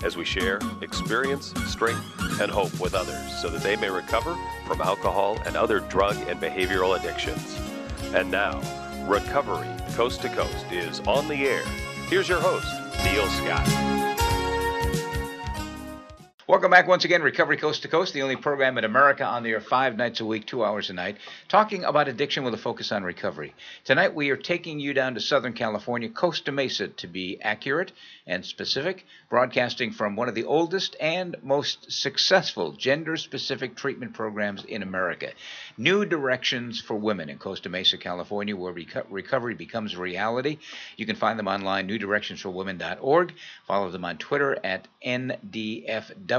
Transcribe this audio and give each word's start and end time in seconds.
as 0.04 0.16
we 0.16 0.24
share 0.24 0.60
experience, 0.82 1.52
strength, 1.66 2.40
and 2.40 2.48
hope 2.48 2.78
with 2.78 2.94
others 2.94 3.36
so 3.42 3.48
that 3.48 3.60
they 3.60 3.74
may 3.74 3.90
recover 3.90 4.36
from 4.68 4.80
alcohol 4.80 5.36
and 5.44 5.56
other 5.56 5.80
drug 5.80 6.16
and 6.28 6.40
behavioral 6.40 6.96
addictions. 6.96 7.60
And 8.14 8.30
now, 8.30 8.60
Recovery 9.08 9.68
Coast 9.94 10.22
to 10.22 10.28
Coast 10.28 10.70
is 10.70 11.00
on 11.00 11.26
the 11.26 11.48
air. 11.48 11.64
Here's 12.08 12.28
your 12.28 12.40
host, 12.40 12.68
Neil 13.04 13.26
Scott. 13.26 14.05
Welcome 16.48 16.70
back 16.70 16.86
once 16.86 17.04
again, 17.04 17.22
Recovery 17.22 17.56
Coast 17.56 17.82
to 17.82 17.88
Coast, 17.88 18.14
the 18.14 18.22
only 18.22 18.36
program 18.36 18.78
in 18.78 18.84
America 18.84 19.24
on 19.24 19.42
the 19.42 19.50
air 19.50 19.60
five 19.60 19.96
nights 19.96 20.20
a 20.20 20.24
week, 20.24 20.46
two 20.46 20.64
hours 20.64 20.90
a 20.90 20.92
night, 20.92 21.16
talking 21.48 21.82
about 21.82 22.06
addiction 22.06 22.44
with 22.44 22.54
a 22.54 22.56
focus 22.56 22.92
on 22.92 23.02
recovery. 23.02 23.52
Tonight 23.84 24.14
we 24.14 24.30
are 24.30 24.36
taking 24.36 24.78
you 24.78 24.94
down 24.94 25.14
to 25.14 25.20
Southern 25.20 25.54
California, 25.54 26.08
Costa 26.08 26.52
Mesa 26.52 26.86
to 26.86 27.08
be 27.08 27.40
accurate 27.42 27.90
and 28.28 28.46
specific, 28.46 29.04
broadcasting 29.28 29.90
from 29.90 30.14
one 30.14 30.28
of 30.28 30.36
the 30.36 30.44
oldest 30.44 30.94
and 31.00 31.34
most 31.42 31.90
successful 31.90 32.70
gender 32.70 33.16
specific 33.16 33.74
treatment 33.74 34.14
programs 34.14 34.62
in 34.62 34.84
America. 34.84 35.32
New 35.76 36.04
Directions 36.04 36.80
for 36.80 36.94
Women 36.94 37.28
in 37.28 37.38
Costa 37.38 37.68
Mesa, 37.68 37.98
California, 37.98 38.54
where 38.54 38.72
reco- 38.72 39.06
recovery 39.10 39.54
becomes 39.54 39.96
reality. 39.96 40.58
You 40.96 41.06
can 41.06 41.16
find 41.16 41.40
them 41.40 41.48
online, 41.48 41.88
newdirectionsforwomen.org. 41.88 43.34
Follow 43.66 43.90
them 43.90 44.04
on 44.04 44.18
Twitter 44.18 44.56
at 44.62 44.86
NDFW 45.04 46.35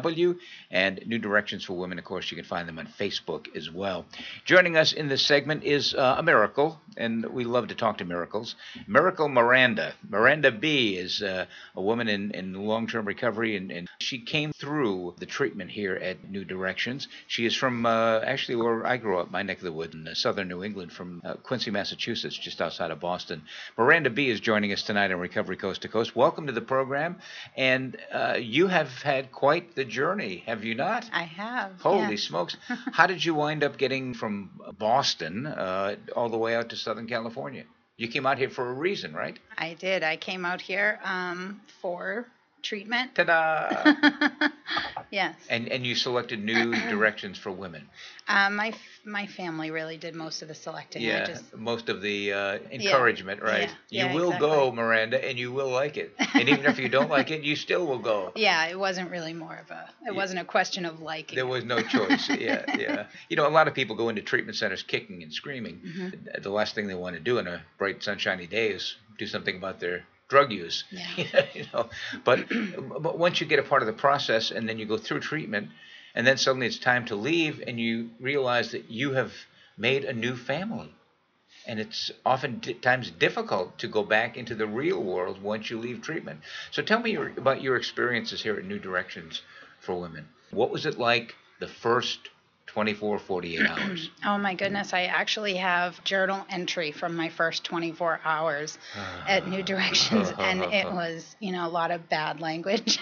and 0.72 1.02
New 1.06 1.18
Directions 1.20 1.66
for 1.66 1.74
Women. 1.74 2.00
Of 2.00 2.06
course, 2.06 2.30
you 2.32 2.38
can 2.38 2.46
find 2.46 2.68
them 2.68 2.80
on 2.80 2.88
Facebook 2.88 3.56
as 3.56 3.72
well. 3.72 4.06
Joining 4.46 4.78
us 4.78 4.94
in 4.94 5.08
this 5.08 5.22
segment 5.22 5.64
is 5.64 5.94
uh, 5.94 6.16
a 6.18 6.24
miracle, 6.24 6.80
and 6.96 7.26
we 7.26 7.44
love 7.44 7.68
to 7.70 7.76
talk 7.76 7.98
to 7.98 8.06
miracles. 8.06 8.56
Miracle 8.88 9.30
Miranda. 9.30 9.94
Miranda 10.10 10.52
B 10.52 10.96
is 10.98 11.22
uh, 11.22 11.46
a 11.76 11.82
woman 11.82 12.08
in, 12.08 12.32
in 12.32 12.54
long 12.54 12.88
term 12.88 13.06
recovery, 13.06 13.56
and, 13.56 13.72
and 13.72 13.88
she 14.00 14.20
came 14.20 14.52
through 14.54 15.16
the 15.20 15.26
treatment 15.26 15.72
here 15.72 15.96
at 15.96 16.30
New 16.30 16.46
Directions. 16.46 17.08
She 17.28 17.46
is 17.46 17.56
from 17.56 17.86
uh, 17.86 18.20
actually 18.20 18.58
where 18.58 18.86
I 18.86 18.98
grew 18.98 19.20
up, 19.20 19.32
my 19.32 19.44
neck 19.44 19.58
of 19.58 19.64
the 19.64 19.72
woods 19.72 19.96
in 19.96 20.08
uh, 20.08 20.14
southern 20.14 20.48
New 20.48 20.64
England, 20.64 20.92
from 20.92 21.22
uh, 21.24 21.36
Quincy, 21.36 21.72
Massachusetts, 21.72 22.38
just 22.38 22.62
outside 22.62 22.92
of 22.92 23.00
Boston. 23.00 23.44
Miranda 23.78 24.10
B 24.10 24.30
is 24.30 24.40
joining 24.40 24.74
us 24.74 24.84
tonight 24.84 25.12
on 25.12 25.20
Recovery 25.20 25.58
Coast 25.58 25.82
to 25.82 25.88
Coast. 25.88 26.16
Welcome 26.16 26.48
to 26.48 26.54
the 26.54 26.62
program. 26.62 27.18
And 27.56 27.98
uh, 28.12 28.38
you 28.40 28.68
have 28.68 28.90
had 29.02 29.32
quite 29.32 29.76
the 29.76 29.86
journey, 29.88 30.44
have 30.46 30.64
you 30.64 30.76
not? 30.76 31.10
I 31.12 31.24
have. 31.24 31.82
Holy 31.82 32.12
yeah. 32.12 32.16
smokes. 32.18 32.58
How 32.68 33.08
did 33.08 33.24
you 33.24 33.34
wind 33.34 33.64
up 33.64 33.78
getting 33.78 34.14
from 34.14 34.62
Boston 34.78 35.48
uh, 35.48 35.96
all 36.16 36.30
the 36.30 36.38
way 36.38 36.56
out 36.56 36.70
to 36.70 36.76
Southern 36.76 37.08
California? 37.08 37.64
You 37.98 38.08
came 38.08 38.26
out 38.26 38.38
here 38.38 38.50
for 38.50 38.70
a 38.70 38.74
reason, 38.74 39.14
right? 39.14 39.40
I 39.58 39.74
did. 39.74 40.04
I 40.04 40.18
came 40.18 40.46
out 40.46 40.62
here 40.62 41.00
um, 41.04 41.62
for 41.82 42.28
treatment. 42.62 43.16
Ta-da! 43.16 44.50
yes. 45.18 45.36
and 45.50 45.68
and 45.70 45.86
you 45.86 45.96
selected 45.96 46.44
new 46.44 46.72
directions 46.94 47.38
for 47.38 47.52
women. 47.52 47.84
Um, 48.28 48.56
my 48.56 48.70
f- 48.70 49.00
my 49.06 49.26
family 49.26 49.72
really 49.72 49.98
did 49.98 50.14
most 50.16 50.42
of 50.42 50.48
the 50.48 50.56
selecting. 50.56 51.02
I 51.02 51.06
Yeah, 51.06 51.26
just 51.26 51.56
most 51.56 51.90
of 51.90 52.02
the 52.02 52.34
uh, 52.34 52.60
encouragement, 52.72 53.42
right? 53.42 53.70
Yeah, 53.90 54.06
you 54.06 54.10
yeah, 54.10 54.16
will 54.16 54.32
exactly. 54.34 54.50
go, 54.50 54.72
Miranda, 54.72 55.18
and 55.28 55.38
you 55.38 55.52
will 55.52 55.70
like 55.70 55.98
it. 55.98 56.14
And 56.38 56.50
even 56.50 56.66
if 56.68 56.78
you 56.78 56.88
don't 56.88 57.10
like 57.10 57.32
it, 57.32 57.42
you 57.42 57.56
still 57.56 57.88
will 57.88 58.04
go. 58.14 58.32
yeah, 58.48 58.68
it 58.68 58.78
wasn't 58.78 59.10
really 59.10 59.34
more 59.34 59.56
of 59.56 59.72
a. 59.72 59.90
It 60.06 60.16
wasn't 60.16 60.40
a 60.40 60.46
question 60.46 60.86
of 60.86 61.02
liking. 61.02 61.36
There 61.36 61.48
was 61.48 61.64
no 61.64 61.82
choice. 61.96 62.30
Yeah, 62.30 62.64
yeah. 62.78 63.08
You 63.30 63.38
know, 63.38 63.48
a 63.48 63.56
lot 63.60 63.68
of 63.68 63.74
people 63.74 63.96
go 63.96 64.10
into 64.10 64.22
treatment 64.22 64.56
centers 64.58 64.84
kicking 64.84 65.24
and 65.24 65.34
screaming. 65.34 65.82
Mm-hmm. 65.86 66.42
The 66.44 66.50
last 66.60 66.76
thing 66.76 66.88
they 66.88 66.96
want 67.06 67.16
to 67.16 67.20
do 67.20 67.40
on 67.40 67.48
a 67.48 67.64
bright, 67.80 68.04
sunshiny 68.04 68.46
day 68.46 68.68
is 68.70 68.96
do 69.18 69.26
something 69.26 69.58
about 69.58 69.80
their 69.80 70.06
drug 70.28 70.52
use. 70.52 70.84
Yeah. 70.92 71.46
you 71.54 71.66
know, 71.74 71.90
but 72.24 72.46
but 73.02 73.18
once 73.18 73.40
you 73.42 73.48
get 73.48 73.60
a 73.60 73.64
part 73.64 73.82
of 73.82 73.88
the 73.88 73.94
process 73.94 74.52
and 74.52 74.68
then 74.68 74.80
you 74.80 74.86
go 74.86 74.98
through 74.98 75.22
treatment, 75.22 75.70
and 76.16 76.26
then 76.26 76.38
suddenly 76.38 76.68
it's 76.68 76.80
time 76.80 77.06
to 77.06 77.16
leave, 77.16 77.64
and 77.66 77.80
you 77.80 78.10
realize 78.20 78.72
that 78.72 78.90
you 78.90 79.14
have 79.14 79.34
made 79.78 80.04
a 80.04 80.14
new 80.14 80.36
family. 80.36 80.94
And 81.68 81.80
it's 81.80 82.12
oftentimes 82.26 83.12
difficult 83.12 83.80
to 83.80 83.88
go 83.90 84.04
back 84.04 84.38
into 84.38 84.56
the 84.56 84.68
real 84.68 85.04
world 85.04 85.42
once 85.42 85.70
you 85.70 85.78
leave 85.78 86.02
treatment. 86.02 86.40
So 86.72 86.82
tell 86.82 87.00
me 87.00 87.12
your, 87.12 87.28
about 87.30 87.62
your 87.62 87.76
experiences 87.76 88.42
here 88.42 88.56
at 88.56 88.64
New 88.64 88.80
Directions 88.80 89.42
for 89.82 90.00
Women. 90.00 90.30
What 90.52 90.72
was 90.72 90.86
it 90.86 90.98
like 90.98 91.36
the 91.60 91.68
first 91.68 92.30
24, 92.78 93.18
48 93.18 93.66
hours? 93.72 94.12
Oh 94.24 94.38
my 94.38 94.54
goodness! 94.54 94.94
I 94.94 95.06
actually 95.06 95.56
have 95.56 96.04
journal 96.04 96.46
entry 96.48 96.92
from 96.92 97.16
my 97.16 97.28
first 97.28 97.64
24 97.64 98.20
hours 98.24 98.78
at 99.28 99.48
New 99.48 99.64
Directions, 99.64 100.32
and 100.38 100.64
it 100.64 100.86
was, 100.94 101.36
you 101.40 101.52
know, 101.54 101.66
a 101.66 101.70
lot 101.70 101.90
of 101.90 102.08
bad 102.08 102.40
language. 102.40 103.00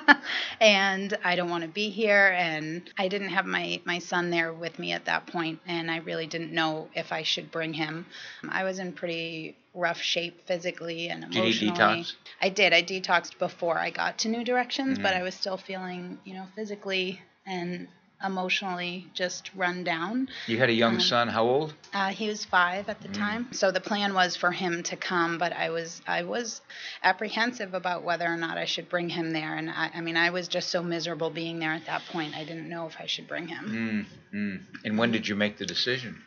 and 0.60 1.16
I 1.24 1.36
don't 1.36 1.48
want 1.48 1.62
to 1.62 1.68
be 1.70 1.88
here. 1.88 2.34
And 2.36 2.82
I 2.98 3.08
didn't 3.08 3.30
have 3.30 3.46
my 3.46 3.80
my 3.86 3.98
son 3.98 4.28
there 4.28 4.52
with 4.52 4.78
me 4.78 4.92
at 4.92 5.06
that 5.06 5.26
point, 5.26 5.58
and 5.66 5.90
I 5.90 6.00
really 6.00 6.26
didn't 6.26 6.52
know 6.52 6.90
if 6.94 7.10
I 7.10 7.22
should 7.22 7.50
bring 7.50 7.72
him. 7.72 8.04
I 8.46 8.64
was 8.64 8.78
in 8.78 8.92
pretty 8.92 9.56
rough 9.72 10.02
shape 10.02 10.46
physically 10.46 11.08
and 11.08 11.24
emotionally. 11.24 11.70
detox? 12.02 12.12
I 12.42 12.50
did. 12.50 12.74
I 12.74 12.82
detoxed 12.82 13.38
before 13.38 13.78
I 13.78 13.88
got 13.88 14.18
to 14.18 14.28
New 14.28 14.44
Directions, 14.44 14.98
but 14.98 15.14
Mhm. 15.14 15.20
I 15.20 15.22
was 15.22 15.34
still 15.34 15.56
feeling, 15.56 16.18
you 16.24 16.34
know, 16.34 16.44
physically 16.54 17.22
and 17.46 17.88
emotionally 18.22 19.06
just 19.14 19.50
run 19.54 19.84
down. 19.84 20.28
You 20.46 20.58
had 20.58 20.68
a 20.68 20.72
young 20.72 20.94
Um, 20.94 21.00
son. 21.00 21.28
How 21.28 21.44
old? 21.44 21.74
Uh, 21.92 22.08
he 22.08 22.28
was 22.28 22.44
five 22.44 22.88
at 22.88 23.00
the 23.00 23.08
time, 23.08 23.52
so 23.52 23.70
the 23.70 23.80
plan 23.80 24.14
was 24.14 24.36
for 24.36 24.50
him 24.52 24.82
to 24.84 24.96
come, 24.96 25.38
but 25.38 25.52
I 25.52 25.70
was 25.70 26.02
I 26.06 26.22
was 26.22 26.60
apprehensive 27.02 27.74
about 27.74 28.02
whether 28.04 28.26
or 28.26 28.36
not 28.36 28.58
I 28.58 28.64
should 28.64 28.88
bring 28.88 29.08
him 29.08 29.32
there, 29.32 29.54
and 29.54 29.70
I, 29.70 29.90
I 29.94 30.00
mean 30.00 30.16
I 30.16 30.30
was 30.30 30.48
just 30.48 30.70
so 30.70 30.82
miserable 30.82 31.30
being 31.30 31.58
there 31.58 31.72
at 31.72 31.86
that 31.86 32.02
point. 32.12 32.36
I 32.36 32.44
didn't 32.44 32.68
know 32.68 32.86
if 32.86 32.96
I 33.00 33.06
should 33.06 33.28
bring 33.28 33.48
him. 33.48 34.06
Mm, 34.32 34.36
mm. 34.36 34.84
And 34.84 34.98
when 34.98 35.10
did 35.12 35.28
you 35.28 35.34
make 35.36 35.58
the 35.58 35.66
decision? 35.66 36.22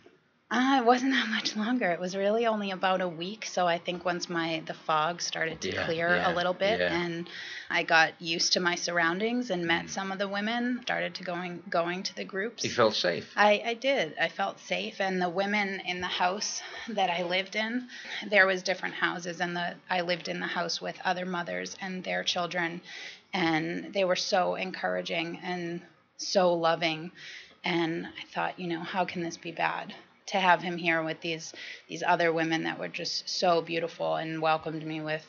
Uh, 0.50 0.78
it 0.81 0.85
wasn't 0.85 1.12
that 1.18 1.28
much 1.28 1.56
longer. 1.58 1.91
It 1.91 2.00
was 2.00 2.16
really 2.16 2.47
only 2.47 2.72
about 2.72 3.02
a 3.02 3.08
week. 3.08 3.46
So 3.46 3.68
I 3.68 3.78
think 3.78 4.06
once 4.06 4.30
my 4.30 4.63
the 4.66 4.74
fog 4.74 5.22
started 5.22 5.59
to 5.62 5.74
Yeah, 5.74 5.85
clear 5.85 6.16
yeah, 6.16 6.31
a 6.31 6.34
little 6.34 6.53
bit, 6.53 6.80
yeah. 6.80 6.94
and 7.03 7.28
I 7.69 7.84
got 7.84 8.13
used 8.22 8.53
to 8.53 8.62
my 8.62 8.75
surroundings 8.75 9.50
and 9.50 9.66
met 9.66 9.85
Mm. 9.85 9.90
some 9.90 10.12
of 10.13 10.19
the 10.19 10.28
women, 10.28 10.80
started 10.84 11.16
to 11.16 11.24
going 11.25 11.63
going 11.69 12.03
to 12.03 12.16
the 12.16 12.24
groups. 12.24 12.63
You 12.63 12.69
felt 12.69 12.96
safe. 12.96 13.30
I, 13.35 13.62
I 13.66 13.74
did. 13.74 14.16
I 14.19 14.30
felt 14.30 14.59
safe, 14.62 15.02
and 15.02 15.22
the 15.22 15.30
women 15.30 15.81
in 15.85 16.00
the 16.00 16.08
house 16.08 16.62
that 16.88 17.09
I 17.09 17.24
lived 17.24 17.56
in, 17.58 17.88
there 18.29 18.47
was 18.47 18.64
different 18.64 18.96
houses, 18.96 19.41
and 19.41 19.53
the 19.53 19.75
I 19.90 20.00
lived 20.02 20.29
in 20.29 20.40
the 20.40 20.47
house 20.47 20.81
with 20.81 20.96
other 21.03 21.25
mothers 21.25 21.75
and 21.81 22.03
their 22.06 22.24
children, 22.24 22.79
and 23.34 23.94
they 23.94 24.06
were 24.06 24.16
so 24.16 24.56
encouraging 24.56 25.40
and 25.44 25.81
so 26.16 26.53
loving, 26.53 27.12
and 27.66 28.06
I 28.06 28.24
thought, 28.34 28.58
you 28.58 28.68
know, 28.69 28.79
how 28.79 29.03
can 29.03 29.22
this 29.24 29.35
be 29.35 29.52
bad? 29.52 29.94
To 30.27 30.38
have 30.39 30.61
him 30.61 30.77
here 30.77 31.01
with 31.03 31.21
these 31.21 31.53
these 31.88 32.03
other 32.05 32.33
women 32.33 32.63
that 32.63 32.79
were 32.79 32.89
just 32.89 33.29
so 33.29 33.61
beautiful 33.61 34.15
and 34.15 34.41
welcomed 34.41 34.85
me 34.85 34.99
with 35.01 35.25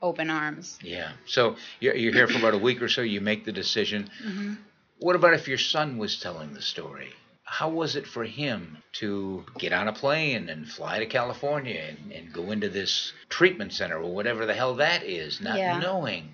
open 0.00 0.30
arms. 0.30 0.78
Yeah. 0.82 1.12
So 1.26 1.56
you're, 1.80 1.94
you're 1.96 2.12
here 2.12 2.28
for 2.28 2.38
about 2.38 2.54
a 2.54 2.58
week 2.58 2.80
or 2.80 2.88
so. 2.88 3.02
You 3.02 3.20
make 3.20 3.44
the 3.44 3.52
decision. 3.52 4.08
hmm 4.22 4.54
What 5.00 5.16
about 5.16 5.34
if 5.34 5.48
your 5.48 5.58
son 5.58 5.98
was 5.98 6.18
telling 6.20 6.54
the 6.54 6.62
story? 6.62 7.10
How 7.44 7.68
was 7.68 7.96
it 7.96 8.06
for 8.06 8.24
him 8.24 8.78
to 9.00 9.44
get 9.58 9.72
on 9.72 9.88
a 9.88 9.92
plane 9.92 10.48
and 10.50 10.68
fly 10.68 10.98
to 10.98 11.06
California 11.06 11.80
and, 11.88 12.12
and 12.12 12.32
go 12.32 12.50
into 12.50 12.68
this 12.68 13.12
treatment 13.28 13.72
center 13.72 13.96
or 13.98 14.12
whatever 14.14 14.44
the 14.46 14.54
hell 14.54 14.74
that 14.76 15.02
is, 15.02 15.40
not 15.40 15.56
Yeah. 15.58 15.78
knowing? 15.78 16.28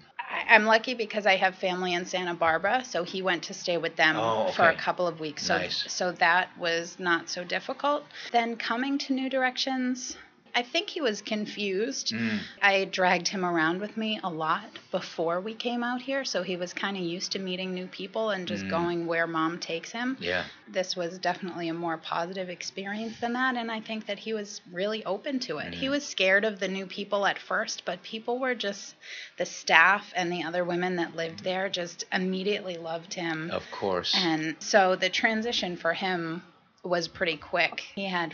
I'm 0.48 0.64
lucky 0.64 0.94
because 0.94 1.26
I 1.26 1.36
have 1.36 1.54
family 1.56 1.94
in 1.94 2.06
Santa 2.06 2.34
Barbara, 2.34 2.84
so 2.84 3.04
he 3.04 3.22
went 3.22 3.44
to 3.44 3.54
stay 3.54 3.76
with 3.76 3.96
them 3.96 4.16
Oh, 4.18 4.50
for 4.52 4.68
a 4.68 4.74
couple 4.76 5.06
of 5.06 5.20
weeks. 5.20 5.46
So, 5.46 5.58
Nice. 5.58 5.84
so 5.92 6.12
that 6.12 6.48
was 6.58 6.96
not 6.98 7.28
so 7.30 7.44
difficult. 7.44 8.04
Then 8.32 8.56
coming 8.56 8.98
to 8.98 9.12
New 9.12 9.28
Directions, 9.30 10.16
I 10.56 10.62
think 10.62 10.88
he 10.88 11.00
was 11.00 11.20
confused. 11.20 12.12
Mm. 12.12 12.38
I 12.62 12.84
dragged 12.84 13.26
him 13.28 13.44
around 13.44 13.80
with 13.80 13.96
me 13.96 14.20
a 14.22 14.30
lot 14.30 14.64
before 14.92 15.40
we 15.40 15.52
came 15.54 15.82
out 15.82 16.00
here, 16.00 16.24
so 16.24 16.42
he 16.44 16.56
was 16.56 16.72
kind 16.72 16.96
of 16.96 17.02
used 17.02 17.32
to 17.32 17.38
meeting 17.40 17.74
new 17.74 17.86
people 17.88 18.30
and 18.30 18.46
just 18.46 18.64
Mm. 18.64 18.70
going 18.70 19.06
where 19.06 19.26
mom 19.26 19.58
takes 19.58 19.90
him. 19.90 20.16
Yeah. 20.20 20.44
This 20.68 20.94
was 20.94 21.18
definitely 21.18 21.68
a 21.68 21.74
more 21.74 21.96
positive 21.98 22.48
experience 22.48 23.18
than 23.18 23.32
that, 23.32 23.56
and 23.56 23.70
I 23.70 23.80
think 23.80 24.06
that 24.06 24.18
he 24.20 24.32
was 24.32 24.60
really 24.70 25.04
open 25.04 25.40
to 25.40 25.58
it. 25.58 25.74
He 25.74 25.86
Mhm. 25.86 25.90
was 25.90 26.06
scared 26.06 26.44
of 26.44 26.60
the 26.60 26.68
new 26.68 26.86
people 26.86 27.26
at 27.26 27.38
first, 27.38 27.84
but 27.84 28.02
people 28.04 28.38
were 28.38 28.54
just 28.54 28.94
the 29.38 29.46
staff 29.46 30.12
and 30.14 30.32
the 30.32 30.44
other 30.44 30.64
women 30.64 30.96
that 30.96 31.16
lived 31.16 31.42
there 31.42 31.68
just 31.68 32.04
immediately 32.12 32.76
loved 32.76 33.14
him. 33.14 33.50
Of 33.50 33.68
course. 33.72 34.14
And 34.16 34.54
so 34.60 34.94
the 34.94 35.10
transition 35.10 35.76
for 35.76 35.94
him 35.94 36.42
was 36.84 37.08
pretty 37.08 37.36
quick. 37.36 37.80
He 37.94 38.04
had 38.04 38.32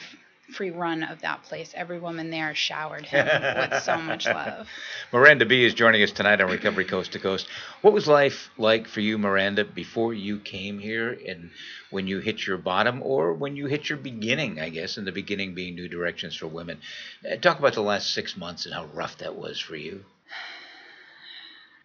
free 0.50 0.70
run 0.70 1.02
of 1.02 1.20
that 1.22 1.42
place. 1.42 1.72
Every 1.74 1.98
woman 1.98 2.30
there 2.30 2.54
showered 2.54 3.06
him 3.06 3.26
with 3.26 3.82
so 3.82 3.96
much 3.96 4.26
love. 4.26 4.68
Miranda 5.12 5.46
B 5.46 5.64
is 5.64 5.74
joining 5.74 6.02
us 6.02 6.12
tonight 6.12 6.40
on 6.40 6.50
Recovery 6.50 6.84
Coast 6.84 7.12
to 7.12 7.18
Coast. 7.18 7.46
What 7.82 7.92
was 7.92 8.06
life 8.06 8.50
like 8.58 8.86
for 8.86 9.00
you, 9.00 9.18
Miranda, 9.18 9.64
before 9.64 10.14
you 10.14 10.38
came 10.38 10.78
here 10.78 11.16
and 11.26 11.50
when 11.90 12.06
you 12.06 12.20
hit 12.20 12.46
your 12.46 12.58
bottom 12.58 13.02
or 13.02 13.32
when 13.34 13.56
you 13.56 13.66
hit 13.66 13.88
your 13.88 13.98
beginning, 13.98 14.60
I 14.60 14.68
guess, 14.68 14.98
in 14.98 15.04
the 15.04 15.12
beginning 15.12 15.54
being 15.54 15.74
New 15.74 15.88
Directions 15.88 16.36
for 16.36 16.46
Women? 16.46 16.80
Uh, 17.24 17.36
talk 17.36 17.58
about 17.58 17.74
the 17.74 17.82
last 17.82 18.12
six 18.12 18.36
months 18.36 18.66
and 18.66 18.74
how 18.74 18.86
rough 18.86 19.18
that 19.18 19.36
was 19.36 19.58
for 19.58 19.76
you. 19.76 20.04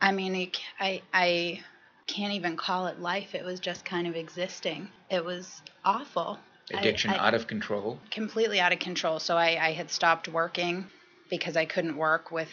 I 0.01 0.11
mean, 0.11 0.51
I 0.79 1.01
I 1.13 1.63
can't 2.07 2.33
even 2.33 2.55
call 2.57 2.87
it 2.87 2.99
life. 2.99 3.33
It 3.33 3.43
was 3.43 3.59
just 3.59 3.85
kind 3.85 4.07
of 4.07 4.15
existing. 4.15 4.89
It 5.09 5.23
was 5.23 5.61
awful. 5.83 6.39
I- 6.73 6.79
Addiction 6.79 7.11
I- 7.11 7.27
out 7.27 7.33
of 7.33 7.47
control. 7.47 7.99
completely 8.11 8.59
out 8.59 8.73
of 8.73 8.79
control. 8.79 9.19
So 9.19 9.37
I, 9.37 9.67
I 9.67 9.71
had 9.73 9.91
stopped 9.91 10.27
working 10.27 10.85
because 11.29 11.55
I 11.57 11.65
couldn't 11.65 11.95
work 11.97 12.31
with 12.31 12.49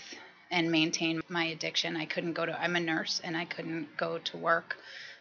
and 0.50 0.70
maintain 0.70 1.23
my 1.29 1.44
addiction. 1.44 1.97
I 1.97 2.05
couldn't 2.05 2.35
go 2.35 2.44
to. 2.44 2.61
I'm 2.61 2.76
a 2.76 2.81
nurse 2.81 3.20
and 3.25 3.37
I 3.37 3.47
couldn't 3.47 3.97
go 3.97 4.19
to 4.19 4.37
work 4.37 4.76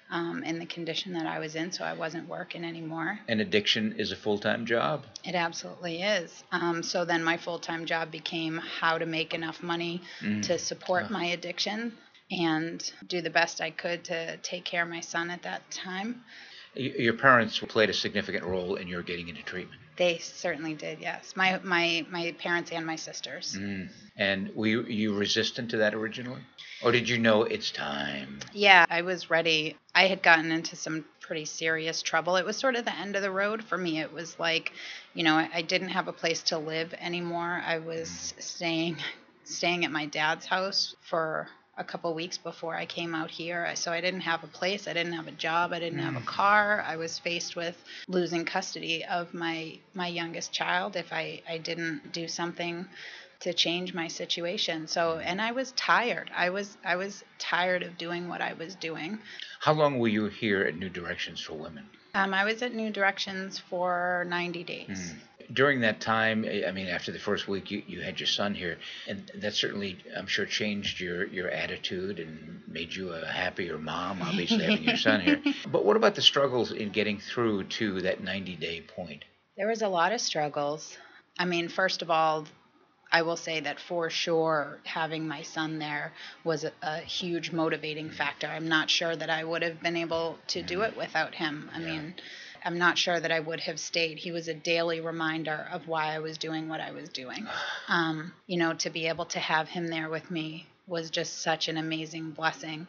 um, 0.09 0.43
in 0.43 0.59
the 0.59 0.65
condition 0.65 1.13
that 1.13 1.25
I 1.25 1.39
was 1.39 1.55
in. 1.55 1.71
So 1.71 1.85
I 1.85 1.93
wasn't 1.93 2.27
working 2.27 2.65
anymore. 2.65 3.19
And 3.29 3.39
addiction 3.39 3.95
is 3.97 4.11
a 4.11 4.17
full 4.17 4.39
time 4.39 4.65
job. 4.65 5.05
It 5.23 5.35
absolutely 5.35 6.01
is. 6.01 6.43
Um, 6.51 6.83
so 6.83 7.05
then 7.05 7.23
my 7.23 7.37
full 7.37 7.59
time 7.59 7.85
job 7.85 8.11
became 8.11 8.57
how 8.57 8.97
to 8.97 9.05
make 9.05 9.33
enough 9.33 9.63
money 9.63 10.01
Mm. 10.21 10.43
to 10.47 10.59
support 10.59 11.05
Ah. 11.07 11.13
my 11.13 11.25
addiction 11.27 11.93
and 12.29 12.91
do 13.07 13.21
the 13.21 13.29
best 13.29 13.61
I 13.61 13.71
could 13.71 14.03
to 14.05 14.35
take 14.37 14.65
care 14.65 14.83
of 14.83 14.89
my 14.89 14.99
son 15.01 15.29
at 15.31 15.43
that 15.43 15.69
time. 15.71 16.23
Y- 16.75 16.93
Your 16.97 17.13
parents 17.13 17.59
played 17.59 17.89
a 17.89 17.93
significant 17.93 18.43
role 18.45 18.75
in 18.75 18.87
your 18.87 19.01
getting 19.01 19.27
into 19.27 19.43
treatment. 19.43 19.79
They 19.97 20.17
certainly 20.19 20.73
did, 20.73 20.99
yes. 20.99 21.35
My 21.35 21.59
my 21.63 22.05
my 22.09 22.33
parents 22.39 22.71
and 22.71 22.85
my 22.85 22.95
sisters. 22.95 23.55
Mm. 23.59 23.89
And 24.15 24.55
were 24.55 24.67
you, 24.67 24.83
you 24.83 25.15
resistant 25.15 25.71
to 25.71 25.77
that 25.77 25.93
originally? 25.93 26.41
Or 26.83 26.91
did 26.91 27.07
you 27.07 27.17
know 27.17 27.43
it's 27.43 27.71
time? 27.71 28.39
Yeah, 28.53 28.85
I 28.89 29.01
was 29.01 29.29
ready. 29.29 29.77
I 29.93 30.07
had 30.07 30.23
gotten 30.23 30.51
into 30.51 30.75
some 30.75 31.05
pretty 31.19 31.45
serious 31.45 32.01
trouble. 32.01 32.35
It 32.37 32.45
was 32.45 32.57
sort 32.57 32.75
of 32.75 32.85
the 32.85 32.95
end 32.95 33.15
of 33.15 33.21
the 33.21 33.31
road 33.31 33.63
for 33.63 33.77
me. 33.77 33.99
It 33.99 34.11
was 34.11 34.39
like, 34.39 34.71
you 35.13 35.23
know, 35.23 35.35
I, 35.35 35.49
I 35.55 35.61
didn't 35.61 35.89
have 35.89 36.07
a 36.07 36.13
place 36.13 36.41
to 36.43 36.57
live 36.57 36.93
anymore. 36.99 37.61
I 37.65 37.79
was 37.79 38.33
staying 38.39 38.97
staying 39.43 39.85
at 39.85 39.91
my 39.91 40.05
dad's 40.05 40.45
house 40.45 40.95
for 41.01 41.47
a 41.77 41.83
couple 41.83 42.13
weeks 42.13 42.37
before 42.37 42.75
I 42.75 42.85
came 42.85 43.15
out 43.15 43.31
here. 43.31 43.75
So 43.75 43.91
I 43.91 44.01
didn't 44.01 44.21
have 44.21 44.43
a 44.43 44.47
place, 44.47 44.87
I 44.87 44.93
didn't 44.93 45.13
have 45.13 45.27
a 45.27 45.31
job, 45.31 45.71
I 45.73 45.79
didn't 45.79 45.99
have 45.99 46.15
a 46.15 46.25
car. 46.25 46.83
I 46.85 46.97
was 46.97 47.17
faced 47.17 47.55
with 47.55 47.77
losing 48.07 48.45
custody 48.45 49.05
of 49.05 49.33
my 49.33 49.79
my 49.93 50.07
youngest 50.07 50.51
child 50.51 50.95
if 50.95 51.11
I 51.13 51.41
I 51.49 51.57
didn't 51.57 52.11
do 52.11 52.27
something 52.27 52.85
to 53.41 53.53
change 53.53 53.93
my 53.93 54.07
situation. 54.07 54.87
So 54.87 55.17
and 55.17 55.41
I 55.41 55.51
was 55.51 55.71
tired. 55.73 56.29
I 56.35 56.49
was 56.49 56.77
I 56.83 56.97
was 56.97 57.23
tired 57.39 57.83
of 57.83 57.97
doing 57.97 58.27
what 58.27 58.41
I 58.41 58.53
was 58.53 58.75
doing. 58.75 59.19
How 59.59 59.73
long 59.73 59.97
were 59.97 60.09
you 60.09 60.25
here 60.27 60.63
at 60.63 60.75
New 60.75 60.89
Directions 60.89 61.39
for 61.41 61.53
Women? 61.53 61.85
Um, 62.13 62.33
I 62.33 62.43
was 62.43 62.61
at 62.61 62.73
New 62.73 62.91
Directions 62.91 63.57
for 63.57 64.25
90 64.27 64.63
days. 64.65 65.13
During 65.53 65.81
that 65.81 65.99
time, 65.99 66.45
I 66.45 66.71
mean, 66.71 66.87
after 66.87 67.11
the 67.11 67.19
first 67.19 67.47
week, 67.47 67.71
you, 67.71 67.83
you 67.87 68.01
had 68.01 68.19
your 68.19 68.27
son 68.27 68.53
here, 68.53 68.77
and 69.07 69.31
that 69.35 69.53
certainly, 69.53 69.97
I'm 70.15 70.27
sure, 70.27 70.45
changed 70.45 70.99
your, 70.99 71.25
your 71.27 71.49
attitude 71.49 72.19
and 72.19 72.61
made 72.67 72.93
you 72.93 73.11
a 73.11 73.25
happier 73.25 73.77
mom, 73.77 74.21
obviously, 74.21 74.63
having 74.63 74.83
your 74.83 74.97
son 74.97 75.21
here. 75.21 75.41
But 75.71 75.85
what 75.85 75.97
about 75.97 76.15
the 76.15 76.21
struggles 76.21 76.71
in 76.71 76.89
getting 76.91 77.19
through 77.19 77.65
to 77.65 78.01
that 78.01 78.23
90 78.23 78.55
day 78.55 78.81
point? 78.81 79.25
There 79.57 79.67
was 79.67 79.81
a 79.81 79.87
lot 79.87 80.11
of 80.11 80.21
struggles. 80.21 80.97
I 81.37 81.45
mean, 81.45 81.69
first 81.69 82.01
of 82.01 82.09
all, 82.09 82.45
I 83.11 83.23
will 83.23 83.35
say 83.35 83.59
that 83.59 83.79
for 83.79 84.09
sure 84.09 84.79
having 84.85 85.27
my 85.27 85.41
son 85.41 85.79
there 85.79 86.13
was 86.45 86.63
a, 86.63 86.71
a 86.81 86.99
huge 86.99 87.51
motivating 87.51 88.09
mm. 88.09 88.15
factor. 88.15 88.47
I'm 88.47 88.69
not 88.69 88.89
sure 88.89 89.15
that 89.15 89.29
I 89.29 89.43
would 89.43 89.61
have 89.63 89.81
been 89.81 89.97
able 89.97 90.39
to 90.47 90.61
do 90.61 90.79
mm. 90.79 90.87
it 90.87 90.97
without 90.97 91.35
him. 91.35 91.69
I 91.73 91.79
mean, 91.79 92.15
I'm 92.63 92.77
not 92.77 92.97
sure 92.97 93.19
that 93.19 93.31
I 93.31 93.39
would 93.39 93.61
have 93.61 93.79
stayed. 93.79 94.17
He 94.17 94.31
was 94.31 94.47
a 94.47 94.53
daily 94.53 95.01
reminder 95.01 95.67
of 95.71 95.87
why 95.87 96.13
I 96.13 96.19
was 96.19 96.37
doing 96.37 96.69
what 96.69 96.81
I 96.81 96.91
was 96.91 97.09
doing. 97.09 97.47
Um, 97.87 98.33
you 98.47 98.57
know, 98.57 98.73
to 98.73 98.89
be 98.89 99.07
able 99.07 99.25
to 99.25 99.39
have 99.39 99.67
him 99.67 99.87
there 99.87 100.09
with 100.09 100.29
me 100.29 100.67
was 100.87 101.09
just 101.09 101.41
such 101.41 101.69
an 101.69 101.77
amazing 101.77 102.31
blessing. 102.31 102.85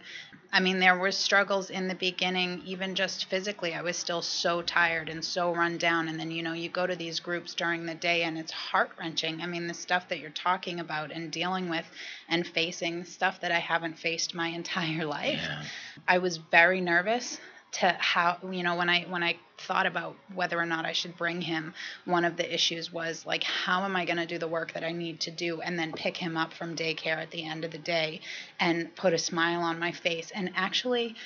I 0.52 0.60
mean, 0.60 0.80
there 0.80 0.98
were 0.98 1.12
struggles 1.12 1.70
in 1.70 1.88
the 1.88 1.94
beginning, 1.94 2.62
even 2.66 2.94
just 2.94 3.26
physically. 3.26 3.74
I 3.74 3.82
was 3.82 3.96
still 3.96 4.20
so 4.20 4.60
tired 4.60 5.08
and 5.08 5.24
so 5.24 5.54
run 5.54 5.78
down. 5.78 6.08
And 6.08 6.18
then, 6.18 6.30
you 6.30 6.42
know, 6.42 6.52
you 6.52 6.68
go 6.68 6.86
to 6.86 6.96
these 6.96 7.20
groups 7.20 7.54
during 7.54 7.86
the 7.86 7.94
day 7.94 8.24
and 8.24 8.36
it's 8.36 8.52
heart 8.52 8.90
wrenching. 8.98 9.40
I 9.40 9.46
mean, 9.46 9.66
the 9.66 9.74
stuff 9.74 10.08
that 10.08 10.18
you're 10.18 10.30
talking 10.30 10.80
about 10.80 11.12
and 11.12 11.30
dealing 11.30 11.70
with 11.70 11.86
and 12.28 12.46
facing 12.46 13.04
stuff 13.04 13.40
that 13.40 13.52
I 13.52 13.60
haven't 13.60 13.98
faced 13.98 14.34
my 14.34 14.48
entire 14.60 15.06
life. 15.06 15.40
Yeah. 15.40 15.62
I 16.06 16.18
was 16.18 16.36
very 16.36 16.80
nervous 16.80 17.38
to 17.72 17.96
how 17.98 18.36
you 18.50 18.62
know 18.62 18.76
when 18.76 18.88
I 18.88 19.02
when 19.08 19.22
I 19.22 19.36
thought 19.58 19.86
about 19.86 20.16
whether 20.34 20.58
or 20.58 20.66
not 20.66 20.84
I 20.84 20.92
should 20.92 21.16
bring 21.16 21.40
him 21.40 21.74
one 22.04 22.24
of 22.24 22.36
the 22.36 22.54
issues 22.54 22.92
was 22.92 23.24
like 23.24 23.42
how 23.42 23.84
am 23.84 23.96
I 23.96 24.04
going 24.04 24.18
to 24.18 24.26
do 24.26 24.38
the 24.38 24.48
work 24.48 24.74
that 24.74 24.84
I 24.84 24.92
need 24.92 25.20
to 25.20 25.30
do 25.30 25.60
and 25.60 25.78
then 25.78 25.92
pick 25.92 26.16
him 26.16 26.36
up 26.36 26.52
from 26.52 26.76
daycare 26.76 27.16
at 27.16 27.30
the 27.30 27.44
end 27.44 27.64
of 27.64 27.70
the 27.70 27.78
day 27.78 28.20
and 28.60 28.94
put 28.94 29.14
a 29.14 29.18
smile 29.18 29.62
on 29.62 29.78
my 29.78 29.92
face? 29.92 30.30
And 30.34 30.52
actually 30.54 31.16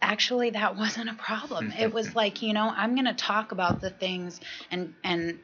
actually 0.00 0.50
that 0.50 0.76
wasn't 0.76 1.08
a 1.08 1.14
problem. 1.14 1.72
It 1.78 1.92
was 1.92 2.14
like 2.22 2.42
you 2.42 2.52
know 2.52 2.72
i'm 2.76 2.94
going 2.94 3.06
to 3.06 3.14
talk 3.14 3.52
about 3.52 3.80
the 3.80 3.90
things 3.90 4.40
and 4.70 4.94
and 5.02 5.38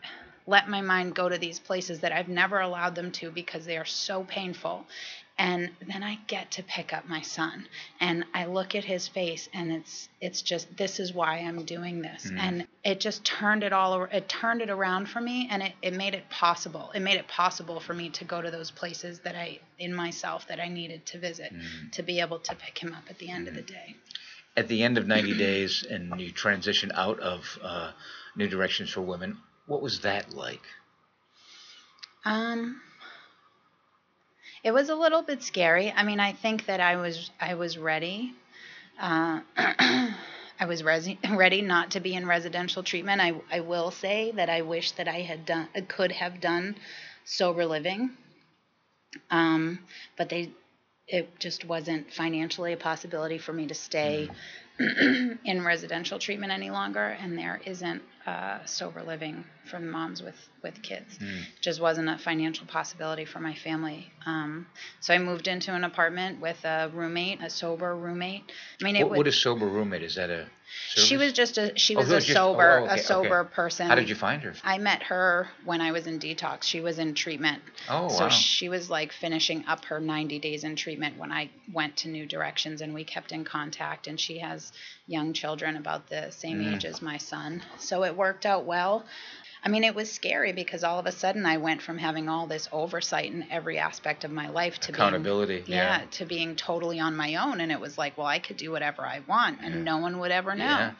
let 0.46 0.68
my 0.68 0.80
mind 0.80 1.14
go 1.14 1.28
to 1.28 1.38
these 1.38 1.60
places 1.60 2.00
that 2.00 2.12
i've 2.12 2.28
never 2.28 2.60
allowed 2.60 2.94
them 2.94 3.12
to 3.12 3.30
because 3.30 3.64
they 3.64 3.76
are 3.76 3.84
so 3.84 4.24
painful 4.24 4.84
and 5.38 5.70
then 5.86 6.02
i 6.02 6.18
get 6.26 6.50
to 6.50 6.62
pick 6.62 6.92
up 6.92 7.08
my 7.08 7.20
son 7.22 7.66
and 8.00 8.24
i 8.34 8.44
look 8.44 8.74
at 8.74 8.84
his 8.84 9.08
face 9.08 9.48
and 9.54 9.72
it's 9.72 10.08
it's 10.20 10.42
just 10.42 10.76
this 10.76 11.00
is 11.00 11.12
why 11.12 11.38
i'm 11.38 11.64
doing 11.64 12.02
this. 12.02 12.30
And 12.38 12.66
it 12.84 13.00
just 13.00 13.24
turned 13.24 13.62
it 13.62 13.72
all 13.72 13.92
ar- 13.94 14.08
it 14.12 14.28
turned 14.28 14.60
it 14.62 14.70
around 14.70 15.08
for 15.08 15.20
me 15.20 15.48
and 15.50 15.62
it, 15.62 15.72
it 15.82 15.94
made 15.94 16.14
it 16.14 16.28
possible. 16.30 16.90
It 16.94 17.00
made 17.00 17.16
it 17.16 17.28
possible 17.28 17.80
for 17.80 17.94
me 17.94 18.10
to 18.10 18.24
go 18.24 18.42
to 18.42 18.50
those 18.50 18.70
places 18.70 19.20
that 19.20 19.34
i 19.34 19.58
in 19.78 19.94
myself 19.94 20.46
that 20.48 20.60
i 20.60 20.68
needed 20.68 21.04
to 21.06 21.18
visit 21.18 21.52
to 21.92 22.02
be 22.02 22.20
able 22.20 22.38
to 22.40 22.54
pick 22.54 22.78
him 22.78 22.92
up 22.94 23.04
at 23.08 23.18
the 23.18 23.30
end 23.30 23.48
of 23.48 23.54
the 23.54 23.62
day. 23.62 23.96
At 24.56 24.68
the 24.68 24.82
end 24.82 24.98
of 24.98 25.06
90 25.06 25.38
days, 25.38 25.82
and 25.88 26.20
you 26.20 26.30
transition 26.30 26.92
out 26.94 27.18
of 27.20 27.58
uh, 27.62 27.92
New 28.36 28.48
Directions 28.48 28.90
for 28.90 29.00
Women, 29.00 29.38
what 29.66 29.80
was 29.80 30.00
that 30.00 30.34
like? 30.34 30.60
Um, 32.24 32.80
it 34.64 34.72
was 34.72 34.88
a 34.88 34.94
little 34.94 35.22
bit 35.22 35.42
scary. 35.42 35.92
I 35.92 36.04
mean, 36.04 36.20
I 36.20 36.32
think 36.32 36.66
that 36.66 36.80
I 36.80 36.96
was 36.96 37.30
I 37.40 37.54
was 37.54 37.78
ready. 37.78 38.34
Uh, 39.00 39.40
I 39.56 40.66
was 40.66 40.82
resi- 40.82 41.18
ready 41.36 41.62
not 41.62 41.92
to 41.92 42.00
be 42.00 42.14
in 42.14 42.26
residential 42.26 42.82
treatment. 42.82 43.20
I 43.20 43.34
I 43.50 43.60
will 43.60 43.90
say 43.90 44.32
that 44.36 44.48
I 44.48 44.62
wish 44.62 44.92
that 44.92 45.08
I 45.08 45.20
had 45.22 45.44
done 45.44 45.68
could 45.88 46.12
have 46.12 46.40
done 46.40 46.76
sober 47.24 47.66
living. 47.66 48.10
Um, 49.30 49.80
but 50.16 50.28
they 50.28 50.52
it 51.08 51.38
just 51.38 51.64
wasn't 51.64 52.12
financially 52.12 52.72
a 52.72 52.76
possibility 52.76 53.38
for 53.38 53.52
me 53.52 53.66
to 53.66 53.74
stay 53.74 54.30
in 54.78 55.64
residential 55.64 56.18
treatment 56.18 56.52
any 56.52 56.70
longer, 56.70 57.16
and 57.20 57.36
there 57.36 57.60
isn't 57.66 58.02
uh, 58.26 58.64
sober 58.64 59.02
living 59.02 59.44
for 59.64 59.78
moms 59.80 60.22
with 60.22 60.36
with 60.62 60.80
kids. 60.82 61.18
Just 61.60 61.80
wasn't 61.80 62.08
a 62.08 62.18
financial 62.18 62.66
possibility 62.66 63.24
for 63.24 63.40
my 63.40 63.54
family. 63.54 64.12
Um, 64.26 64.66
so 65.00 65.12
I 65.12 65.18
moved 65.18 65.48
into 65.48 65.74
an 65.74 65.84
apartment 65.84 66.40
with 66.40 66.64
a 66.64 66.90
roommate, 66.94 67.40
a 67.42 67.50
sober 67.50 67.96
roommate. 67.96 68.44
I 68.80 68.84
mean, 68.84 68.96
it 68.96 69.02
What, 69.02 69.10
was. 69.10 69.18
what 69.18 69.26
is 69.26 69.36
sober 69.40 69.66
roommate? 69.66 70.02
Is 70.02 70.14
that 70.14 70.30
a 70.30 70.46
service? 70.90 71.08
she 71.08 71.16
was 71.16 71.32
just 71.32 71.58
a 71.58 71.72
she 71.78 71.94
Oh, 71.96 72.00
was 72.00 72.08
who 72.08 72.14
a 72.16 72.20
just- 72.20 72.32
sober 72.32 72.80
oh, 72.80 72.84
okay, 72.84 72.94
a 73.00 73.02
sober 73.02 73.40
okay. 73.40 73.54
person. 73.54 73.86
How 73.88 73.94
did 73.94 74.08
you 74.08 74.14
find 74.14 74.42
her? 74.42 74.54
I 74.64 74.78
met 74.78 75.02
her 75.04 75.48
when 75.64 75.80
I 75.80 75.92
was 75.92 76.06
in 76.06 76.18
detox. 76.18 76.64
She 76.64 76.80
was 76.80 76.98
in 76.98 77.14
treatment. 77.14 77.62
Oh, 77.88 78.08
so 78.08 78.24
wow. 78.24 78.28
she 78.28 78.68
was 78.68 78.90
like 78.90 79.12
finishing 79.12 79.64
up 79.66 79.84
her 79.86 80.00
90 80.00 80.38
days 80.38 80.64
in 80.64 80.76
treatment 80.76 81.18
when 81.18 81.32
I 81.32 81.50
went 81.72 81.96
to 81.98 82.08
New 82.08 82.26
Directions 82.26 82.80
and 82.80 82.94
we 82.94 83.04
kept 83.04 83.32
in 83.32 83.44
contact. 83.44 84.06
And 84.06 84.18
she 84.18 84.38
has 84.38 84.72
young 85.06 85.32
children 85.32 85.76
about 85.76 86.08
the 86.08 86.30
same 86.30 86.58
Mm. 86.62 86.74
age 86.76 86.84
as 86.84 87.02
my 87.02 87.16
son. 87.18 87.62
So 87.78 88.04
it 88.04 88.16
worked 88.16 88.46
out 88.46 88.64
well. 88.64 89.04
I 89.64 89.68
mean, 89.68 89.84
it 89.84 89.94
was 89.94 90.10
scary 90.10 90.52
because 90.52 90.82
all 90.82 90.98
of 90.98 91.06
a 91.06 91.12
sudden 91.12 91.46
I 91.46 91.58
went 91.58 91.82
from 91.82 91.98
having 91.98 92.28
all 92.28 92.46
this 92.48 92.68
oversight 92.72 93.32
in 93.32 93.46
every 93.50 93.78
aspect 93.78 94.24
of 94.24 94.32
my 94.32 94.48
life 94.48 94.78
to 94.80 94.92
Accountability, 94.92 95.58
Being, 95.58 95.78
yeah. 95.78 96.00
yeah, 96.00 96.04
to 96.12 96.24
being 96.24 96.56
totally 96.56 96.98
on 96.98 97.14
my 97.14 97.36
own. 97.36 97.60
And 97.60 97.70
it 97.70 97.78
was 97.80 97.96
like, 97.96 98.18
well, 98.18 98.26
I 98.26 98.40
could 98.40 98.56
do 98.56 98.72
whatever 98.72 99.02
I 99.02 99.20
want 99.28 99.60
and 99.62 99.84
no 99.84 99.98
one 99.98 100.18
would 100.18 100.32
ever 100.32 100.54
know. 100.56 100.64
Yeah. 100.64 100.92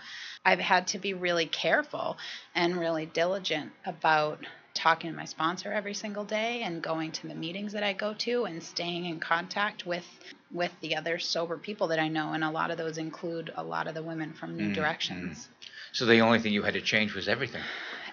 I've 0.45 0.61
had 0.61 0.87
to 0.89 0.99
be 0.99 1.13
really 1.15 1.47
careful 1.47 2.17
and 2.55 2.77
really 2.79 3.07
diligent 3.07 3.73
about 3.85 4.39
talking 4.75 5.11
to 5.11 5.17
my 5.17 5.25
sponsor 5.25 5.73
every 5.73 5.95
single 5.95 6.25
day 6.25 6.63
and 6.63 6.83
going 6.83 7.13
to 7.13 7.29
the 7.29 7.35
meetings 7.35 7.73
that 7.73 7.83
I 7.83 7.93
go 7.93 8.15
to 8.15 8.45
and 8.45 8.63
staying 8.63 9.05
in 9.07 9.21
contact 9.21 9.85
with 9.87 10.05
with 10.51 10.73
the 10.81 10.97
other 10.97 11.19
sober 11.19 11.57
people 11.57 11.89
that 11.89 11.99
I 11.99 12.09
know 12.09 12.33
and 12.33 12.43
a 12.45 12.51
lot 12.51 12.71
of 12.71 12.79
those 12.79 12.99
include 12.99 13.53
a 13.57 13.63
lot 13.63 13.87
of 13.87 13.95
the 13.95 14.03
women 14.03 14.33
from 14.33 14.57
New 14.57 14.69
Mm, 14.71 14.75
Directions. 14.75 15.49
So 15.93 16.07
the 16.07 16.21
only 16.21 16.39
thing 16.39 16.53
you 16.53 16.63
had 16.63 16.75
to 16.75 16.81
change 16.81 17.15
was 17.15 17.29
everything. 17.29 17.63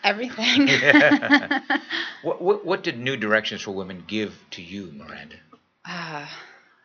Everything. 0.04 0.70
What, 2.22 2.42
what, 2.42 2.66
what 2.66 2.84
did 2.84 3.00
New 3.00 3.16
Directions 3.16 3.62
for 3.62 3.72
Women 3.72 4.04
give 4.06 4.36
to 4.52 4.62
you, 4.62 4.92
Miranda? 4.94 5.38
Uh, 5.86 6.28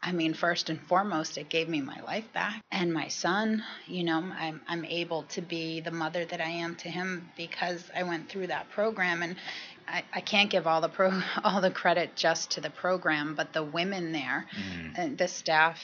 I 0.01 0.13
mean, 0.13 0.33
first 0.35 0.71
and 0.71 0.81
foremost, 0.81 1.39
it 1.39 1.49
gave 1.49 1.69
me 1.69 1.81
my 1.81 2.01
life 2.03 2.33
back 2.33 2.63
and 2.71 2.93
my 2.93 3.09
son. 3.09 3.65
You 3.87 4.05
know, 4.05 4.19
I'm 4.19 4.61
I'm 4.69 4.85
able 4.85 5.25
to 5.31 5.41
be 5.43 5.81
the 5.81 5.91
mother 5.91 6.25
that 6.25 6.41
I 6.41 6.49
am 6.51 6.77
to 6.77 6.89
him 6.89 7.29
because 7.37 7.83
I 7.97 8.05
went 8.05 8.29
through 8.29 8.47
that 8.49 8.71
program, 8.71 9.23
and 9.23 9.35
I, 9.89 10.05
I 10.13 10.21
can't 10.21 10.51
give 10.51 10.67
all 10.67 10.81
the 10.81 10.89
pro 10.89 11.11
all 11.45 11.61
the 11.61 11.71
credit 11.71 12.15
just 12.15 12.53
to 12.53 12.61
the 12.61 12.71
program, 12.71 13.35
but 13.35 13.53
the 13.53 13.65
women 13.65 14.13
there, 14.13 14.47
and 14.97 15.19
the 15.19 15.27
staff. 15.27 15.81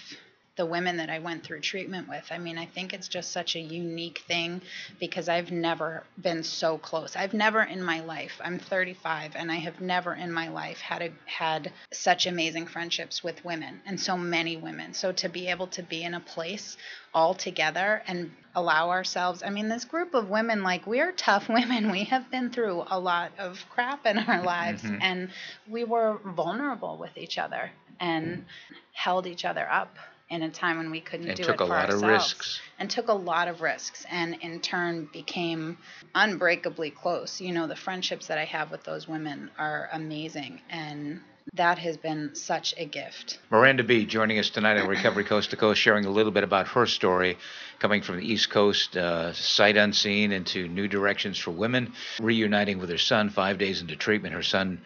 The 0.61 0.67
women 0.67 0.99
that 0.99 1.09
I 1.09 1.21
went 1.21 1.43
through 1.43 1.61
treatment 1.61 2.07
with. 2.07 2.27
I 2.31 2.37
mean, 2.37 2.59
I 2.59 2.67
think 2.67 2.93
it's 2.93 3.09
just 3.09 3.33
such 3.33 3.57
a 3.57 3.61
unique 3.61 4.21
thing 4.29 4.61
because 4.99 5.27
I've 5.27 5.51
never 5.51 6.05
been 6.21 6.43
so 6.43 6.77
close. 6.77 7.17
I've 7.17 7.33
never 7.33 7.63
in 7.63 7.83
my 7.83 8.01
life. 8.01 8.39
I'm 8.45 8.59
35 8.59 9.37
and 9.37 9.51
I 9.51 9.55
have 9.55 9.81
never 9.81 10.15
in 10.15 10.31
my 10.31 10.49
life 10.49 10.81
had 10.81 11.01
a, 11.01 11.11
had 11.25 11.73
such 11.95 12.27
amazing 12.27 12.67
friendships 12.67 13.25
with 13.25 13.43
women 13.43 13.81
and 13.87 13.99
so 13.99 14.19
many 14.19 14.59
women. 14.59 14.93
So 14.93 15.13
to 15.13 15.31
be 15.31 15.49
able 15.49 15.69
to 15.69 15.83
be 15.83 16.03
in 16.03 16.13
a 16.13 16.21
place 16.21 16.77
all 17.15 17.33
together 17.33 18.03
and 18.07 18.31
allow 18.55 18.91
ourselves. 18.91 19.43
I 19.43 19.49
mean, 19.49 19.71
this 19.71 19.87
group 19.87 20.13
of 20.13 20.29
women 20.29 20.63
like 20.63 20.87
we're 20.87 21.13
tough 21.13 21.49
women. 21.59 21.91
We 21.91 22.05
have 22.05 22.31
been 22.31 22.51
through 22.51 22.85
a 22.87 23.01
lot 23.01 23.33
of 23.39 23.65
crap 23.71 24.05
in 24.05 24.19
our 24.19 24.43
lives 24.43 24.83
Mhm. 24.83 24.99
and 25.01 25.31
we 25.67 25.85
were 25.85 26.19
vulnerable 26.23 26.99
with 26.99 27.17
each 27.17 27.39
other 27.39 27.71
and 27.99 28.45
held 28.93 29.27
each 29.27 29.47
other 29.47 29.67
up 29.71 29.97
in 30.31 30.43
a 30.43 30.51
time 30.51 30.79
when 30.79 30.91
we 30.91 31.01
couldn't 31.01 31.29
And 31.29 31.37
do 31.37 31.43
took 31.43 31.55
it 31.61 31.61
a 31.63 31.67
for 31.67 31.73
lot 31.73 31.91
of 31.91 32.03
ourselves 32.03 32.35
risks. 32.35 32.61
and 32.79 32.89
took 32.89 33.09
a 33.09 33.13
lot 33.13 33.49
of 33.49 33.61
risks 33.61 34.07
and 34.11 34.37
in 34.41 34.61
turn 34.61 35.09
became 35.13 35.77
unbreakably 36.15 36.91
close. 36.91 37.41
You 37.41 37.53
know, 37.53 37.67
the 37.67 37.77
friendships 37.77 38.29
that 38.29 38.39
I 38.39 38.45
have 38.45 38.71
with 38.71 38.85
those 38.85 39.09
women 39.09 39.51
are 39.59 39.89
amazing 39.93 40.61
and 40.71 41.21
that 41.55 41.79
has 41.79 41.97
been 41.97 42.35
such 42.37 42.75
a 42.79 42.85
gift. 42.85 43.41
Miranda 43.51 43.83
B. 43.83 44.07
joining 44.07 44.39
us 44.39 44.51
tonight 44.51 44.77
on 44.79 44.87
Recovery 44.87 45.25
Coast 45.25 45.51
to 45.51 45.57
Coast, 45.57 45.81
sharing 45.81 46.05
a 46.05 46.11
little 46.11 46.31
bit 46.31 46.45
about 46.45 46.69
her 46.69 46.87
story, 46.87 47.39
coming 47.81 48.03
from 48.03 48.19
the 48.19 48.25
East 48.33 48.51
Coast, 48.51 48.97
uh, 48.97 49.33
sight 49.33 49.77
unseen, 49.77 50.31
into 50.31 50.69
New 50.69 50.87
Directions 50.87 51.39
for 51.39 51.51
Women, 51.51 51.93
reuniting 52.21 52.79
with 52.79 52.89
her 52.91 52.99
son 52.99 53.31
five 53.31 53.59
days 53.59 53.81
into 53.81 53.97
treatment. 53.97 54.33
Her 54.35 54.45
son 54.45 54.81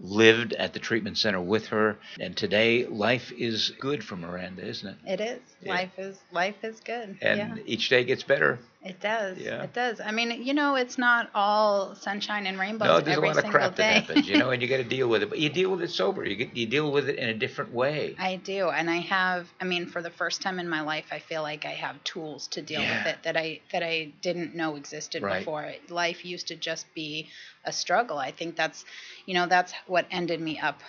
lived 0.00 0.52
at 0.54 0.72
the 0.72 0.78
treatment 0.78 1.18
center 1.18 1.40
with 1.40 1.66
her, 1.68 1.98
and 2.20 2.36
today 2.36 2.86
life 2.86 3.32
is 3.32 3.72
good 3.80 4.04
for 4.04 4.16
Miranda, 4.16 4.66
isn't 4.66 4.88
it? 4.88 4.96
It 5.06 5.20
is. 5.20 5.40
Life 5.64 5.98
is 5.98 6.18
life 6.32 6.62
is 6.62 6.80
good. 6.80 7.18
And 7.20 7.38
yeah. 7.38 7.56
each 7.66 7.88
day 7.88 8.04
gets 8.04 8.22
better. 8.22 8.58
It 8.84 8.98
does. 9.00 9.38
Yeah. 9.38 9.62
It 9.62 9.72
does. 9.72 10.00
I 10.00 10.10
mean, 10.10 10.42
you 10.42 10.54
know, 10.54 10.74
it's 10.74 10.98
not 10.98 11.30
all 11.36 11.94
sunshine 11.94 12.46
and 12.48 12.58
rainbows 12.58 12.88
No, 12.88 13.00
there's 13.00 13.16
a 13.16 13.20
lot 13.20 13.30
of 13.36 13.42
single 13.42 13.50
crap 13.52 13.76
day. 13.76 13.82
that 13.82 14.02
happens, 14.08 14.28
you 14.28 14.36
know, 14.38 14.50
and 14.50 14.60
you 14.60 14.66
got 14.66 14.78
to 14.78 14.84
deal 14.98 15.08
with 15.08 15.22
it. 15.22 15.28
But 15.30 15.38
you 15.38 15.48
deal 15.50 15.70
with 15.70 15.82
it 15.82 15.90
sober. 15.90 16.24
You 16.26 16.34
get, 16.34 16.56
you 16.56 16.66
deal 16.66 16.90
with 16.90 17.08
it 17.08 17.16
in 17.16 17.28
a 17.28 17.34
different 17.34 17.72
way. 17.72 18.16
I 18.18 18.36
do, 18.36 18.70
and 18.70 18.90
I 18.90 18.96
have. 18.96 19.48
I 19.60 19.64
mean, 19.64 19.86
for 19.86 20.02
the 20.02 20.10
first 20.10 20.42
time 20.42 20.58
in 20.58 20.68
my 20.68 20.80
life, 20.80 21.06
I 21.12 21.20
feel 21.20 21.42
like 21.42 21.64
I 21.64 21.70
have 21.74 22.02
tools 22.02 22.48
to 22.48 22.62
deal 22.62 22.80
Yeah. 22.82 22.98
with 23.04 23.14
it 23.14 23.22
that 23.22 23.36
I 23.36 23.60
that 23.70 23.84
I 23.84 24.12
didn't 24.20 24.56
know 24.56 24.74
existed 24.74 25.22
Right. 25.22 25.38
before. 25.38 25.72
Life 25.88 26.24
used 26.24 26.48
to 26.48 26.56
just 26.56 26.92
be 26.92 27.28
a 27.64 27.72
struggle. 27.72 28.18
I 28.18 28.32
think 28.32 28.56
that's, 28.56 28.84
you 29.26 29.34
know, 29.34 29.46
that's 29.46 29.72
what 29.86 30.06
ended 30.10 30.40
me 30.40 30.58
up 30.58 30.80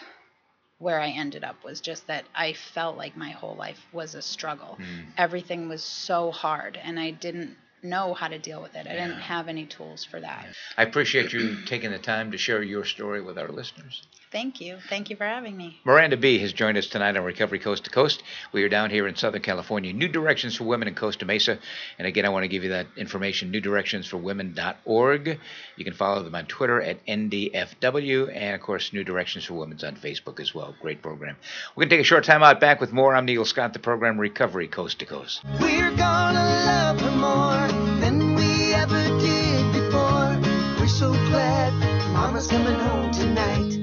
where 0.79 0.99
I 0.99 1.09
ended 1.09 1.43
up 1.43 1.63
was 1.63 1.79
just 1.79 2.07
that 2.07 2.25
I 2.35 2.53
felt 2.53 2.97
like 2.97 3.15
my 3.15 3.29
whole 3.29 3.55
life 3.55 3.79
was 3.93 4.15
a 4.15 4.21
struggle. 4.21 4.79
Mm. 4.81 5.05
Everything 5.17 5.69
was 5.69 5.83
so 5.83 6.31
hard, 6.31 6.77
and 6.83 6.99
I 6.99 7.11
didn't 7.11 7.55
know 7.83 8.13
how 8.13 8.27
to 8.27 8.39
deal 8.39 8.61
with 8.61 8.75
it. 8.75 8.87
I 8.87 8.93
didn't 8.93 9.19
have 9.19 9.47
any 9.47 9.65
tools 9.65 10.05
for 10.05 10.19
that. 10.19 10.45
I 10.77 10.83
appreciate 10.83 11.33
you 11.33 11.63
taking 11.65 11.91
the 11.91 11.99
time 11.99 12.31
to 12.31 12.37
share 12.37 12.63
your 12.63 12.85
story 12.85 13.21
with 13.21 13.37
our 13.37 13.49
listeners. 13.49 14.03
Thank 14.33 14.59
you. 14.59 14.79
Thank 14.89 15.11
you 15.11 15.15
for 15.15 15.25
having 15.25 15.55
me. 15.55 15.79
Miranda 15.85 16.17
B. 16.17 16.39
has 16.39 16.51
joined 16.51 16.75
us 16.75 16.87
tonight 16.87 17.15
on 17.15 17.23
Recovery 17.23 17.59
Coast 17.59 17.83
to 17.83 17.91
Coast. 17.91 18.23
We 18.51 18.63
are 18.63 18.69
down 18.69 18.89
here 18.89 19.07
in 19.07 19.15
Southern 19.15 19.43
California. 19.43 19.93
New 19.93 20.07
Directions 20.07 20.55
for 20.55 20.63
Women 20.63 20.87
in 20.87 20.95
Costa 20.95 21.23
Mesa. 21.23 21.59
And 21.99 22.07
again, 22.07 22.25
I 22.25 22.29
want 22.29 22.43
to 22.43 22.47
give 22.47 22.63
you 22.63 22.69
that 22.69 22.87
information, 22.97 23.51
newdirectionsforwomen.org. 23.53 25.39
You 25.77 25.85
can 25.85 25.93
follow 25.93 26.23
them 26.23 26.33
on 26.33 26.47
Twitter 26.47 26.81
at 26.81 27.05
NDFW. 27.05 28.35
And, 28.35 28.55
of 28.55 28.61
course, 28.61 28.91
New 28.91 29.03
Directions 29.03 29.45
for 29.45 29.53
Women's 29.53 29.83
on 29.83 29.97
Facebook 29.97 30.39
as 30.39 30.53
well. 30.55 30.73
Great 30.81 31.03
program. 31.03 31.37
We're 31.75 31.81
going 31.81 31.89
to 31.89 31.95
take 31.97 32.03
a 32.03 32.07
short 32.07 32.23
time 32.23 32.41
out. 32.41 32.59
Back 32.59 32.81
with 32.81 32.91
more. 32.91 33.15
I'm 33.15 33.25
Neil 33.25 33.45
Scott, 33.45 33.73
the 33.73 33.79
program 33.79 34.19
Recovery 34.19 34.67
Coast 34.67 34.97
to 34.99 35.05
Coast. 35.05 35.43
We're 35.61 35.95
gonna 35.95 36.39
love 36.65 36.99
her 37.01 37.11
more 37.11 37.67
than 37.99 38.33
we 38.33 38.73
ever 38.73 39.03
did 39.19 39.73
before. 39.73 40.39
We're 40.79 40.87
so 40.87 41.11
glad 41.11 41.71
Mama's 42.13 42.47
coming 42.47 42.79
home 42.79 43.11
tonight. 43.11 43.82